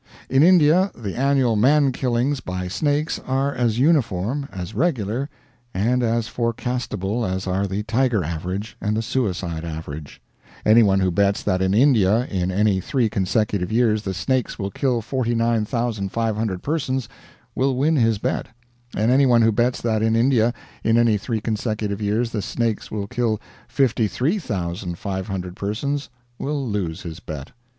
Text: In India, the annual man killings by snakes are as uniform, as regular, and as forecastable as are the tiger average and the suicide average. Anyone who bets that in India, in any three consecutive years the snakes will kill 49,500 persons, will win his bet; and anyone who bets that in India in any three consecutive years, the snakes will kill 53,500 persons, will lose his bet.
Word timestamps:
In 0.31 0.41
India, 0.41 0.89
the 0.97 1.15
annual 1.15 1.55
man 1.55 1.91
killings 1.91 2.39
by 2.39 2.67
snakes 2.67 3.19
are 3.19 3.53
as 3.53 3.77
uniform, 3.77 4.49
as 4.51 4.73
regular, 4.73 5.29
and 5.75 6.01
as 6.01 6.27
forecastable 6.27 7.23
as 7.23 7.45
are 7.45 7.67
the 7.67 7.83
tiger 7.83 8.23
average 8.23 8.77
and 8.81 8.97
the 8.97 9.03
suicide 9.03 9.63
average. 9.63 10.19
Anyone 10.65 11.01
who 11.01 11.11
bets 11.11 11.43
that 11.43 11.61
in 11.61 11.75
India, 11.75 12.25
in 12.25 12.49
any 12.51 12.79
three 12.81 13.09
consecutive 13.09 13.71
years 13.71 14.01
the 14.01 14.15
snakes 14.15 14.57
will 14.57 14.71
kill 14.71 15.01
49,500 15.03 16.63
persons, 16.63 17.07
will 17.53 17.75
win 17.75 17.95
his 17.97 18.17
bet; 18.17 18.47
and 18.95 19.11
anyone 19.11 19.43
who 19.43 19.51
bets 19.51 19.81
that 19.83 20.01
in 20.01 20.15
India 20.15 20.51
in 20.83 20.97
any 20.97 21.15
three 21.19 21.41
consecutive 21.41 22.01
years, 22.01 22.31
the 22.31 22.41
snakes 22.41 22.89
will 22.89 23.05
kill 23.05 23.39
53,500 23.67 25.55
persons, 25.55 26.09
will 26.39 26.67
lose 26.67 27.03
his 27.03 27.19
bet. 27.19 27.51